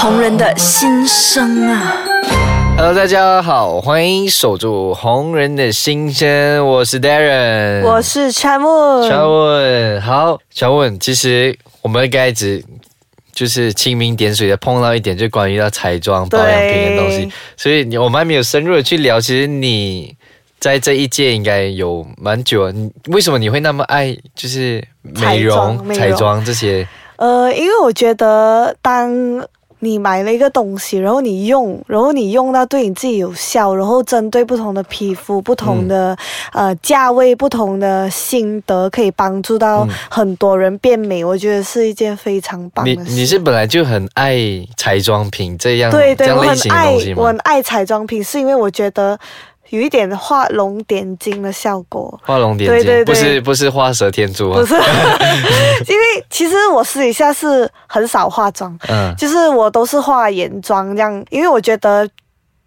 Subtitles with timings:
[0.00, 2.02] 红人的心声啊
[2.74, 10.00] ！Hello，大家好，欢迎守住红人的心声，我是 Darren，我是 c h a m 小文。
[10.00, 12.64] 好，小文，其实我们刚才只
[13.30, 19.20] 就是清明点水的碰到一点，就关于到彩妆保养品的东西，所以我们还没有深入的去聊。
[19.20, 20.16] 其实你
[20.58, 26.88] 在这一届应该有蛮久了，你为什么你会那么爱就是美容、彩妆美容彩妆这些？
[27.16, 29.12] 呃，因为我觉得当
[29.80, 36.16] 你买了一个东西，然后你用，然后你用到对你自己有效，然后针对不同的皮肤、不同的、
[36.52, 43.10] 呃价位、不同的心得，可以帮助到很多人变美，我觉得是一件非常棒的事。
[43.10, 44.38] 你你是本来就很爱
[44.76, 47.22] 彩妆品这样对对，我很爱东西吗？
[47.22, 49.18] 我很爱彩妆品，是因为我觉得
[49.70, 52.20] 有一点画龙点睛的效果。
[52.24, 53.04] 画龙点睛，对对对。
[53.04, 54.60] 不是不是画蛇添足啊。
[54.60, 54.74] 不，是，
[55.88, 59.14] 因为其实我私底下是很少化妆，嗯。
[59.16, 62.08] 就是我都是化眼妆这样，因为我觉得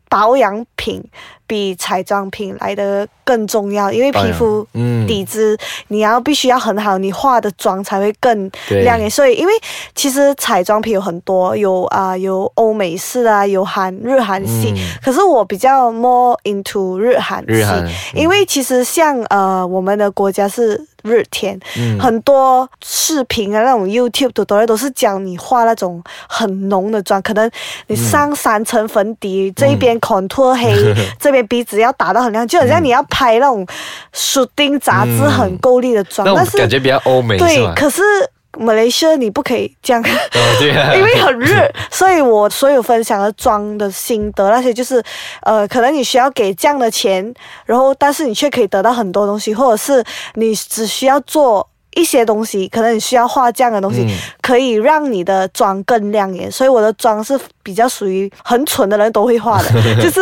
[0.09, 1.03] 保养品
[1.45, 5.05] 比彩妆品来的更重要，因为皮肤嗯。
[5.05, 5.57] 底子
[5.89, 9.09] 你要必须要很好，你化的妆才会更亮眼。
[9.09, 9.53] 所以，因为
[9.93, 14.77] 其实彩妆品有很多，有啊、有欧美式啊，有韩日韩系，嗯。
[15.03, 17.65] 可是我比较 more into 日韩系，
[18.15, 21.99] 因为其实像呃我们的国家是日天，嗯。
[21.99, 27.49] 很多视频啊那种 YouTube 的都都是教你画那种很浓的妆，可能
[27.87, 30.73] 你上三层粉底，这一边 contour 黑，
[31.19, 33.67] 这 边鼻子要打到很亮，就好像你要拍那种
[34.13, 37.73] shooting 杂志很够力的妆，那但是感觉比较欧美是对，吧？
[37.75, 38.01] 可是
[38.57, 40.01] 马来西亚你不可以这样。
[40.01, 45.03] 哦对啊，因为很热，所以我所有分享的妆的心得那些，就是
[45.41, 47.33] 呃，可能你需要给这样的钱，
[47.65, 50.03] 然后但是你却可以得到很多东西，或者是
[50.35, 51.67] 你只需要做。
[51.95, 54.09] 一些东西，可能你需要画这样的东西，嗯
[54.41, 56.51] 可以让你的妆更亮眼。
[56.51, 59.69] 所以我的妆是比较属于很蠢的人都会画的，
[60.01, 60.19] 就是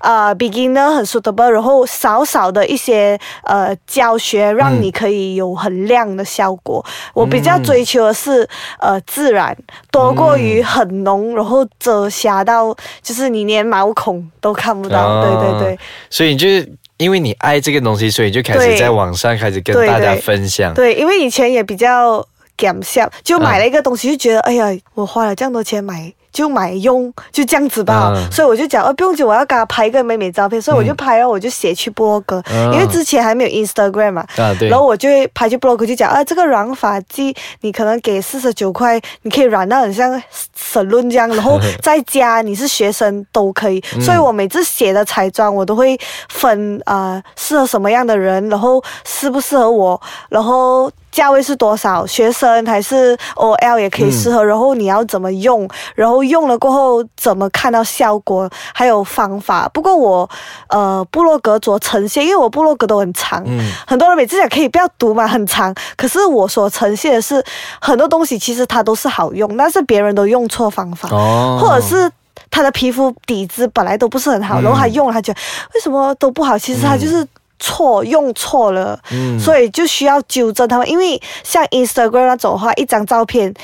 [0.00, 6.84] 呃 beginner 很 suitable，然后少少的一些呃教学，让你可以有很亮的效果。
[7.14, 8.46] 我比较追求的是
[8.78, 9.56] 呃自然，
[9.90, 15.08] 多过于很浓，然后遮瑕到就是你连毛孔都看不到。
[15.08, 15.78] 哦对对对
[16.10, 16.70] 所以你就是
[17.02, 20.72] 因为你爱这个东西，所以你就开始在网上开始跟大家分享。
[20.72, 22.26] 对，因为以前也比较
[22.56, 26.12] 感笑，就买了一个东西，就觉得、哎呀，我花了这样多钱买。
[26.32, 28.32] 就买用就这样子吧，嗯。
[28.32, 32.72] 所以我就讲，哦，不用紧，我要给他拍一个美美照片，所以我就拍了，我就写去部落格，嗯。
[32.72, 34.68] 因为之前还没有 Instagram 嘛，啊，对。
[34.68, 40.10] 然，后我就会拍去 blog 就讲啊，这个染发剂你可能给四十九块，你可以染到很像
[40.58, 43.82] salon 这样，然后 在家你是学生都可以。
[44.00, 50.90] 所以我每次写的彩妆我都会分啊、呃适合什么样的人，然后适不适合我，然后。
[51.12, 52.04] 价位是多少？
[52.04, 54.42] 学生还是 OL 也可以适合。
[54.44, 55.68] 然后你要怎么用？
[55.94, 58.50] 然后用了过后怎么看到效果？
[58.74, 59.68] 还有方法。
[59.72, 60.28] 不过我
[60.68, 65.72] 呃部落格做呈现，因为我部落格都很长，嗯很多人每次讲可以不要读嘛，很长。
[65.96, 67.44] 可是我所呈现的是
[67.80, 72.10] 很多东西，其实它都是好用，但是别人都用错方法，哦或者是。
[72.50, 75.40] 他的皮肤底子本来都不是很好，嗯然后他用了，他觉得
[75.74, 76.58] 为什么都不好？
[76.58, 77.26] 其实他就是
[77.62, 79.38] 错、用错了，嗯。
[79.38, 80.86] 所以就需要纠正他们。
[80.90, 83.54] 因为像 Instagram 那种的话，一张照片。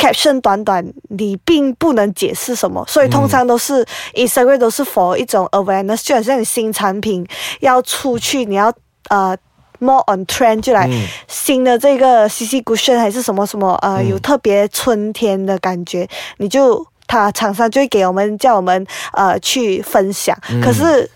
[0.00, 3.84] caption 短短，你并不能解释什么，所以通常都是
[4.14, 7.22] Instagram 都是 for 一种 awareness，就好像你新产品
[7.60, 8.72] 要出去，你要
[9.10, 9.36] 呃
[9.78, 11.06] more on trend 就来、嗯。
[11.28, 21.10] 新的这个 CC cushion 还是什么什么呃、有特别春天的感觉，你就他厂商就会给我们叫我们呃去分享，可是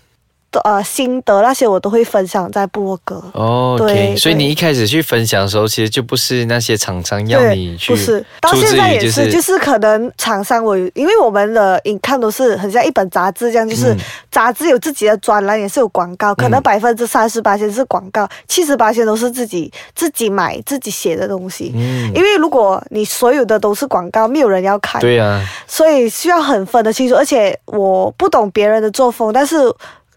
[0.61, 3.23] 呃心得那些我都会分享在部落格。
[3.33, 13.97] 哦对所以你一开始去分享的时候，其实就不是那些厂商要你去，不是，到现在也，是就是可能厂商我，因为我们的影看都是很像一本杂志这样，就是嗯
[14.31, 21.71] 杂志有自己的专栏，也是有广告，可能百分之三十八先是广告，七十八先都是自己自己买自己写的东西。
[21.75, 27.15] 嗯，因为如果你所有的都是广告，没有人要看，对啊，所以需要很分得清楚。
[27.15, 29.55] 而且我不懂别人的作风，但是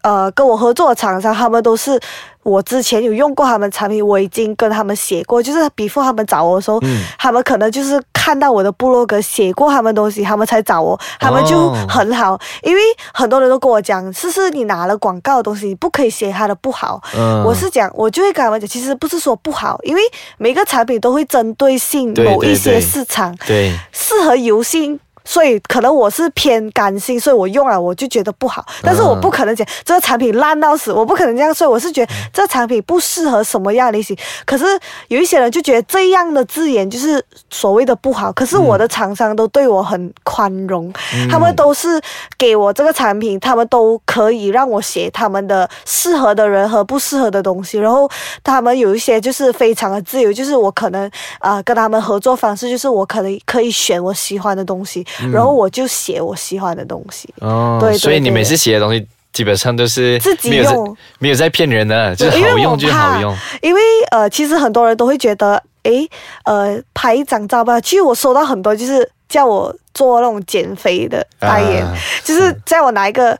[0.08, 2.00] 呃，跟我合作的厂商，他们都是
[2.42, 12.40] 我之前有用过他们产品，我已经跟他们写过，就是 before 他们找我的时候，嗯他们可能就是看到我的部落格写过他们东西，他们才找我，他们就哦很好。
[12.62, 12.80] 因为
[13.12, 17.02] 很多人都跟我讲，是是你拿了广告的东西，你不可以写他的不好。
[17.14, 20.00] 嗯我是讲，我就会跟他们讲，其实不是说不好，因为
[20.38, 28.64] 每个产品都会针对性某一些市场，对，适合油性所以可能我是偏干性，所以我用了我就觉得不好。
[28.82, 34.16] 但是我不可能讲这个产品烂到死，我不可能这样，所以我是觉得这个产品不适合什么样类型。
[34.46, 34.64] 可是
[35.08, 40.90] 有一些人就觉得这样的字眼就是所谓的不好，可是我的厂商都对我很宽容，
[41.30, 42.00] 他们都是
[42.38, 48.10] 给我这个产品，他们都可以让我写他们的适合的人和不适合的东西，然后
[48.42, 55.06] 他们有一些就是非常的自由，就是我可能啊跟他们合作方式就是我可能可以选我喜欢的东西。
[55.32, 63.36] 然后我就写我喜欢的东西，哦，所以你每次写的东西基本上都是自己用没有在骗人的，就是好用就好用。
[63.62, 63.80] 因为
[64.10, 66.08] 呃，其实很多人都会觉得，诶，
[66.44, 67.80] 呃，拍一张照吧。
[67.80, 71.94] 其实我收到很多就是叫我做那种减肥的代言，啊
[72.24, 73.38] 就是在我拿一个，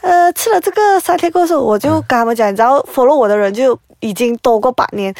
[0.00, 3.78] 呃，吃了这个三天过后，我就跟他们讲，你知道，follow 我的人就。
[4.00, 5.14] 已经多过百年，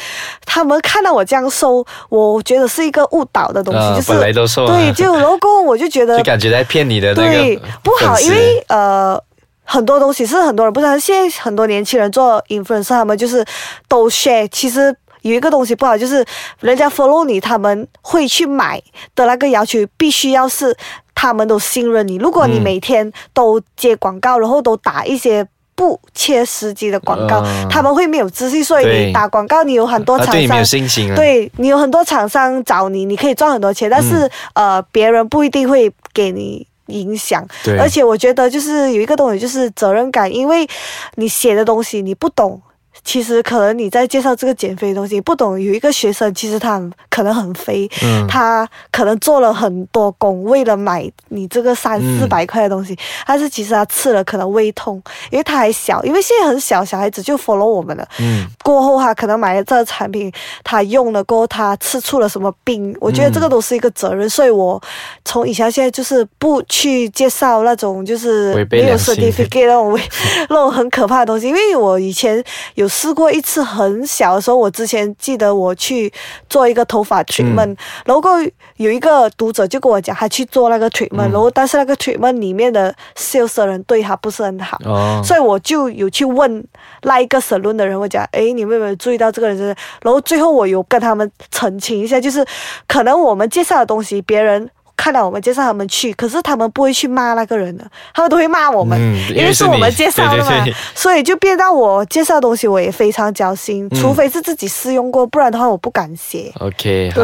[0.45, 9.21] 他们看到我这样收，我觉得是一个误导的东西，啊就是本来都对，就然后过后我就觉得 就感觉在骗你的那对不好，因为呃。
[9.69, 13.43] 很多东西是很多人不知道，现在很多年轻人做 influencer，他们就是
[13.89, 14.47] 都 share。
[14.49, 16.25] 其实有一个东西不好，就是
[16.61, 18.81] 人家 follow 你，他们会去买
[19.13, 20.73] 的那个要求，必须要是
[21.13, 22.15] 他们都信任你。
[22.15, 25.45] 如果你嗯每天都接广告，然后都打一些。
[25.77, 37.45] 不切实际的广告，嗯他们会没有自信，所以你打广告，你有很多厂商啊对你没有信心啊。，对你有很多厂商找你，你可以赚很多钱，但是、呃，别人不一定会给你影响。
[37.79, 40.67] 而且我觉得就是有一个东西就是责任感，因为
[41.15, 42.59] 你写的东西你不懂。
[43.07, 48.27] 其实可能你在介绍这个减肥的东西，不懂有一个学生，其实他很可能很肥，嗯。
[48.27, 52.19] 他可能做了很多工，为了买你这个三嗯。
[52.19, 55.01] 四百块的东西，但是其实他吃了可能胃痛，
[55.31, 58.05] 因为他还小，因为现在很小，小孩子就 follow 我们了。
[58.19, 60.29] 嗯，过后他可能买了这个产品，
[60.65, 64.81] 他用了过后他吃出了什么病，我觉得这个都是一个责任，所以我
[65.23, 69.97] 从以前现在就是不去介绍那种就是没有 certificate 那种
[70.49, 72.43] 那种很可怕的东西，因为我以前
[72.75, 76.11] 有试过一次很小的时候，我之前记得我去
[76.49, 78.31] 做一个头发 treatment，、然后过
[78.77, 84.79] 有一个读者就跟我讲他去做那个 treatment，、然后但是那个 treatment 里面的 sales 的人对他不是很好。
[84.83, 86.65] 哦，所以我就有去问
[87.03, 89.57] 那一个 salon 的人，我讲，诶，你们有没有注意到这个人？
[90.01, 92.43] 然后最后我有跟他们澄清一下，就是
[92.87, 94.67] 可能我们介绍的东西，别人
[94.97, 100.75] 看到我们介绍他们去，可是他们不会去骂那个人的，他们都会骂我们，嗯因因为为是我们介绍的嘛，对对对。
[100.95, 106.51] 所以就变到我介绍的东西我也非常交心，除非是自己试用过，不然的话我不敢写。
[106.59, 107.21] OK，好，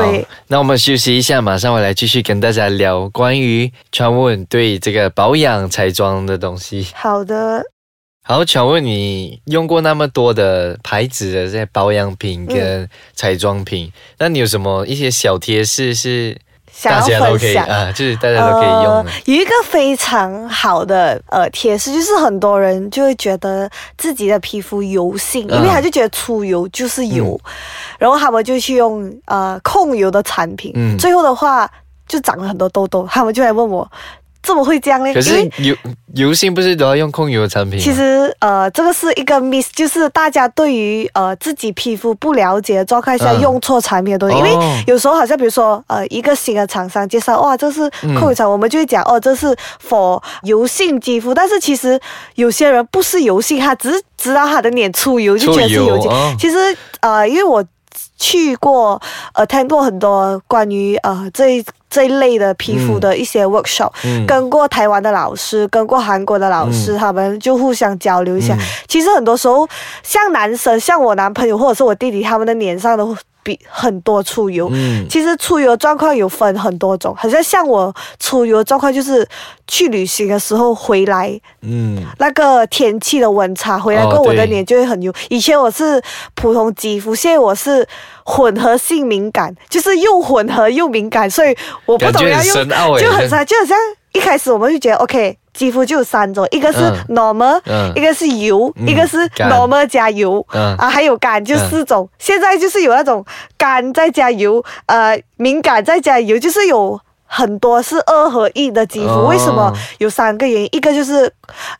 [0.48, 6.88] 那我们休息一下，马上回来继续跟大家聊关于传闻对这个保养彩妆的东西。
[6.94, 7.64] 好的，
[8.24, 16.38] 好，请问你用过那么多的牌子的这些保养品跟彩妆品，那你有什么一些小贴士是
[16.82, 17.68] 大家都可分享。
[17.68, 19.06] 以啊，就是大家都可以用呃？
[19.26, 27.40] 有一个非常好的呃贴士，就是很多人就会觉得自己的皮肤油性，嗯因为他就觉得出油就是油，
[28.00, 31.70] 然后他们就去用呃控油的产品，嗯最后的话
[32.08, 33.90] 就长了很多痘痘，他们就来问我。
[34.44, 35.14] 怎么会这样呢？
[35.14, 35.76] 可是油
[36.16, 37.84] 油性不是都要用控油的产品吗？
[37.84, 49.56] 其实呃，这个是一个 miss，就是大家对于呃自己皮肤不了解的状态下嗯用错产品的东西，因为哦有时候好像比如说呃一个新的厂商介绍哇这是嗯控油产，我们就会讲哦这是
[49.88, 52.00] for 油性肌肤，但是其实
[52.36, 56.12] 有些人不是油性，他只是知道他的脸出油就觉得是油性。
[56.12, 56.58] 油哦其实
[57.00, 57.64] 呃因为我
[58.18, 59.02] 去过
[59.34, 64.26] 呃听过很多关于呃这一这一类的皮肤的一些 workshop，、嗯。
[64.26, 68.56] 跟过台湾的老师，跟过韩国的老师，他们就互相交流一下。
[68.56, 68.60] 嗯。
[68.88, 69.68] 其实很多时候，
[70.02, 74.70] 像男生，像我男朋友或者是我弟弟，他们的脸上都比很多出油。
[74.72, 79.28] 嗯其实出油的状况有分很多种，好像像我出油的状况就是
[79.68, 85.14] 去旅行的时候回来，嗯那个天气的温差回来哦过后，我的对脸就会很油。
[85.30, 86.02] 以前我是
[86.34, 87.88] 普通肌肤，现在我是
[88.24, 92.54] 混合性敏感，就是又混合又敏感，所以我不懂要用，
[93.00, 93.78] 就很深，就很像
[94.14, 100.46] 一开始我们就觉得 OK，肌肤就有三种，一个是嗯 normal，、嗯一个是油，嗯一个是 normal 加油。
[100.54, 103.24] 嗯啊，还有干就四种，现在就是有那种
[103.58, 109.12] 干再加油，呃，敏感再加油，就是有很多是二合一的肌肤。
[109.12, 110.70] 哦为什么有三个原因？
[110.72, 111.32] 一个就是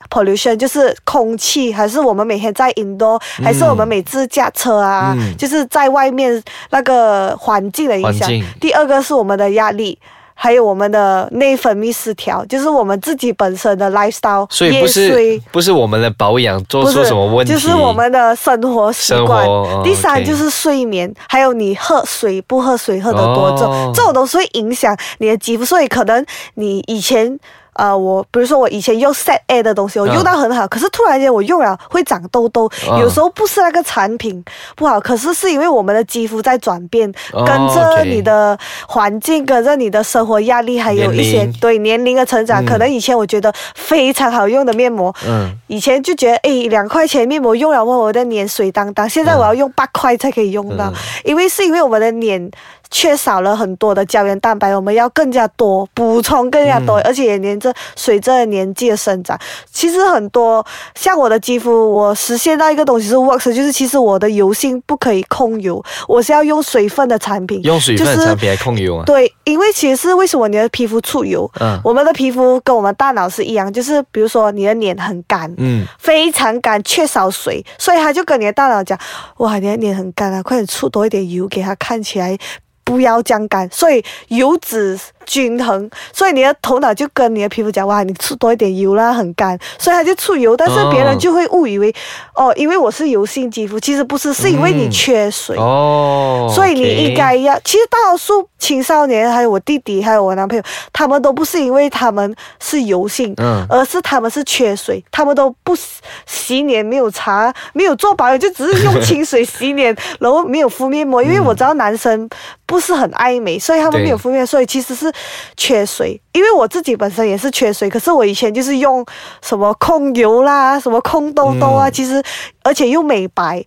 [0.10, 8.30] pollution，就是空气，还是我们每天在 indoor，、还是我们每次驾车啊，嗯就是在外面那个环境的影响。
[8.60, 9.98] 第二个是我们的压力。
[10.34, 19.46] 还有我们的内分泌失调，就是我们自己本身的 lifestyle，所以不是不是我们的保养做出什么问题，就是我们的生活习惯。
[19.46, 25.64] 哦第三就是睡眠，还有你喝水不喝水喝得多，重、哦这种都是会影响你的肌肤。
[25.64, 26.26] 所以可能
[26.56, 27.40] 你以前。
[27.76, 30.14] 呃，我比如说我以前用 Set A 的东西，我嗯。
[30.14, 33.00] 用到很好，可是突然间我用了会长痘痘，嗯。
[33.00, 34.44] 有时候不是那个产品
[34.76, 42.66] 不好，可是是因为我们的肌肤在转变，哦跟着你的环境，跟着你的生活压力，还有一些年对年龄的成长，嗯。
[42.66, 49.10] 可能以前我觉得非常好用的面膜，嗯，以前就觉得，诶，两块钱面膜用了后，我的脸水当当。
[49.10, 50.94] 现在我要用八块才可以用到，嗯。
[51.24, 52.50] 因为是因为我们的脸
[52.94, 57.04] 缺少了很多的胶原蛋白，我们要更加多补充更加多，嗯。
[57.04, 59.38] 而且也连着随着年纪的生长，
[59.72, 71.50] 其实很多像我的肌肤，我实现到一个东西是 works，就是其实我的油性不可以控油，我是要用水分的产品，用水分产品来控油啊，对，因为其实是为什么你的皮肤出油？
[71.60, 71.82] 嗯。
[71.84, 78.98] 我们的皮肤跟我们大脑是一样，就是比如说你的脸很干，嗯，非常干，缺少水，所以他就跟你的大脑讲：
[79.38, 82.38] 哇，你的脸很干啊，快点出多一点油，给它看起来
[82.84, 83.70] 不要这样干。
[83.70, 90.56] 所以油脂均衡，所以你的头脑就跟你的皮肤讲：哇，你出多一点油啦，很干，所以它就出油。
[90.56, 91.94] 但是别人哦就会误以为，
[92.36, 95.56] 哦，因为我是油性肌肤，其实不是，是因为你嗯缺水。
[95.58, 105.84] 哦，所以你应该要，其实大多数青少年，还有我弟弟，还有我男朋友，他们都不是因为他们是油性，嗯而是他们是缺水，他们都不洗
[106.26, 111.22] 洗脸，没有擦，没有做保养，就只是用清水洗脸，然后没有敷面膜。
[111.24, 112.28] 因为我知道男生
[112.66, 115.12] 不是很爱美，所以他们没有敷面膜，所以其实是
[115.58, 116.20] 缺水。
[116.34, 119.06] 因为我自己本身也是缺水，可是我以前就是用
[119.42, 121.92] 什么控油啦，什么控痘痘啊，嗯。
[121.92, 122.22] 其实
[122.64, 123.64] 而且又美白，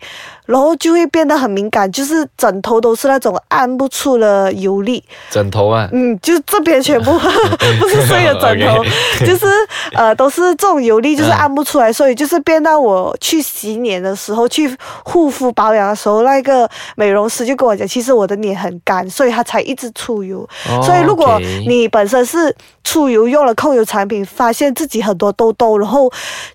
[0.46, 7.12] 然后就会变得很敏感，就是枕头都是那种按不出的油粒，枕头啊，嗯，就是这边全部
[7.80, 8.84] 不是睡的枕头。
[9.24, 9.46] 就是
[9.92, 11.38] 呃都是这种油粒，就是嗯。
[11.46, 20.40] 按不出来，所以就是变到我去洗脸的时候，去护肤保养的时候，那个美容师就跟我讲，其实我的脸很干，所以它才一直出油。
[20.68, 26.10] 哦所以如果你本身是出油用了控油产品，发现自己很多痘痘，然后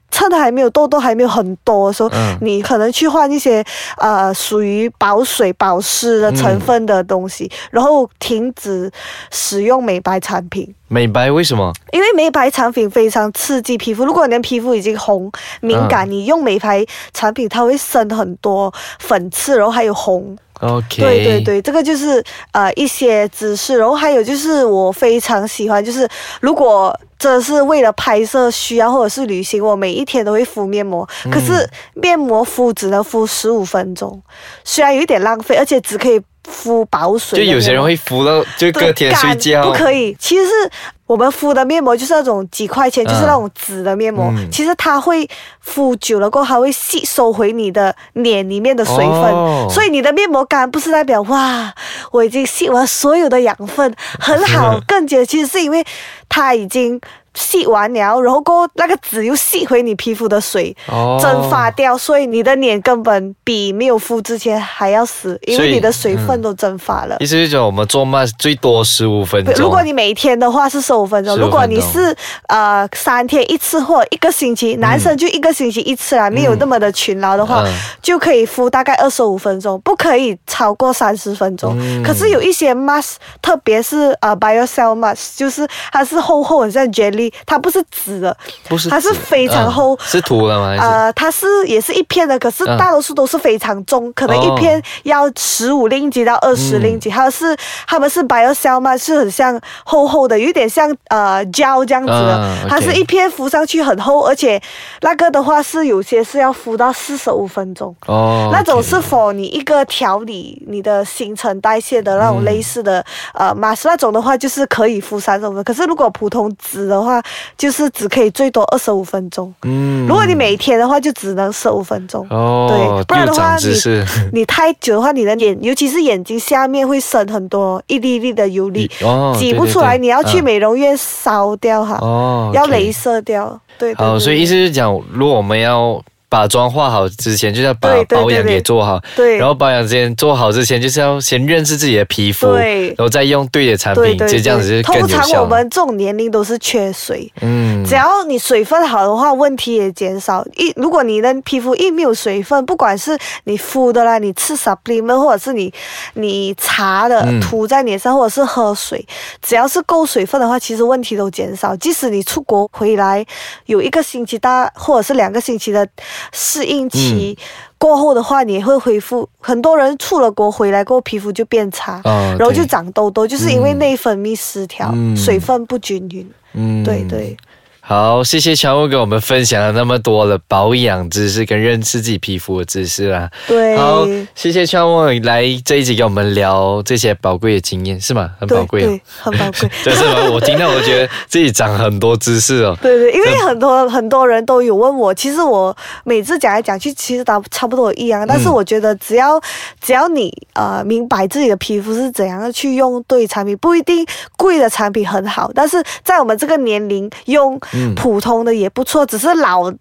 [0.10, 3.64] 趁它还没有痘痘还没有很多的时候，嗯你可能去换一些
[3.98, 8.92] 呃属于保水保湿的成分的东西，然后停止
[9.32, 10.74] 使用美白产品。
[10.88, 11.72] 美白为什么？
[11.94, 20.38] 因为美白产品非常刺激皮肤，如果你的皮肤已经红敏感，你用美白产品，它会生很多粉刺，然后还有红。
[20.62, 26.08] OK，对对，对，这个就是呃一些知识，然后还有就是我非常喜欢，就是
[26.40, 34.22] 如果真的是为了拍摄需要或者是旅行，我每一天都会敷面膜，可是面膜敷只能敷十五分钟，
[34.64, 37.38] 虽然有一点浪费，而且只可以敷保水。
[37.38, 40.16] 就有些人会敷到就隔天睡觉，不可以。
[40.20, 40.72] 其实是
[41.12, 44.32] 我们敷的面膜就是那种几块钱，嗯就是那种纸的面膜。
[44.38, 45.28] 嗯其实它会
[45.60, 51.74] 敷久了过后，它会吸收回你的脸里面的水分，哦所以你的面膜干不是代表哇，
[52.12, 55.26] 我已经吸完所有的养分，很好 更洁。
[55.26, 55.84] 其实是因为
[56.32, 57.00] 它已经。
[57.34, 67.16] 吸完了，然后过后那个纸又吸回你皮肤的水，哦蒸发掉，所以你的脸根本比没有敷之前还要死，因为你的水分嗯都蒸发了。
[67.22, 69.54] 意思就是讲我们做 mask 最多十五分钟。
[69.56, 72.14] 如果你每一天的话是十五分钟，如果你是
[72.50, 77.72] 呃三天一次或一个星期，男生就一个星期一次啦，没有那么的勤劳的话，嗯
[78.02, 81.78] 就可以敷大概二十五分钟，不可以超过三十分钟。
[81.80, 88.36] 嗯可是有一些 mask，特别是呃 BioCell mask，就是它是厚厚很像 jelly，它不是纸的，
[88.70, 90.76] 不是纸它是非常厚嗯是涂了吗？
[90.80, 97.10] 呃，它是也是一片的，可是嗯大多数都是非常重，可能哦一片要十五令吉到二十令吉。
[97.10, 97.56] 它是
[97.88, 102.58] 他们是 BioCell 嘛，是很像厚厚的，有点像呃胶这样子的。
[102.70, 104.62] 它是一片敷上去很厚，而且
[105.02, 107.96] 那个的话是有些是要敷到四十五分钟。
[108.08, 115.64] 哦，那种是否你一个调理你的新陈代谢的那种类似的、呃 mask，那种的话就是可以敷三十五分。
[115.64, 117.22] 可是如果普通纸的话，
[117.58, 119.54] 就是只可以最多二十五分钟。
[119.64, 122.26] 嗯如果你每天的话，就只能十五分钟。
[122.30, 133.60] 哦，对，不然的话你你太久的话，你的眼，尤其是眼睛下面会生很多一粒一粒的油粒，哦，挤不出来，对对对你要去嗯美容院烧掉哈，哦，要镭射掉。
[133.78, 138.98] 对对好，对所以意思是讲，如果我们要把妆化好之前，就是要把对对保养对对给做好。
[139.18, 145.44] 对，然后保养之前做好之前，就是要先认识自己的皮肤，对然后再用对的产品，对对其实这样子是更通常有效的。
[145.44, 147.30] 我们这种年龄都是缺水。
[147.42, 150.46] 嗯只要你水分好的话，问题也减少。
[150.56, 155.74] 一如果你的皮肤一没有水分，不管是你敷的啦，你吃 supplement，或者是你
[156.14, 159.06] 你擦的嗯涂在脸上，或者是喝水，
[159.42, 161.76] 只要是够水分的话，其实问题都减少。
[161.76, 163.26] 即使你出国回来
[163.66, 165.86] 有一个星期大或者是两个星期的
[166.32, 167.38] 适应期。
[167.40, 167.44] 嗯
[167.82, 169.28] 过后的话，你也会恢复。
[169.40, 176.30] 很多人出了国回来过后，皮肤就变差，哦然后就对长痘痘，就是因为嗯内分泌失调，嗯水分不均匀。
[176.54, 177.36] 嗯对对。
[177.84, 183.30] 好，谢谢乔木给我们分享了那么多的保养知识跟认识自己皮肤的知识啦。
[183.48, 188.30] 对，好，谢谢乔木来这一集跟我们聊这些宝贵的经验，是吗？
[188.40, 188.86] 很宝贵、哦。
[188.86, 189.70] 对对，很宝贵。
[189.84, 190.30] 真是吗？
[190.32, 192.78] 我听到我觉得自己长很多知识哦。
[192.82, 198.26] 对对，因为很多很多人都有问我，其实我每次讲来讲去，其实都差不多一样。
[198.26, 199.42] 但是嗯我觉得只要
[199.82, 204.06] 只要你呃明白自己的皮肤是怎样的去用对产品，不一定
[204.38, 209.72] 贵的产品很好，但是在我们这个年龄用嗯普通的也不错，只是老。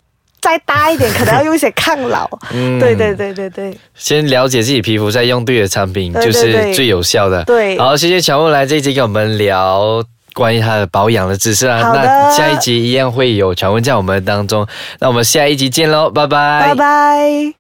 [0.41, 2.27] 再大一点，可能要用一些抗老。
[2.55, 7.45] 嗯对对对对对先了解自己皮肤，再用对的产品，对对就是最有效的。
[7.45, 10.03] 对好，谢谢乔木来这一集跟我们聊。
[10.33, 14.67] 关于他的保养的知识啊，那下一集一样会有乔木在我们当中，
[15.01, 17.55] 那我们下一集见喽，拜拜，拜拜。